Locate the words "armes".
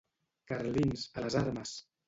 1.45-1.79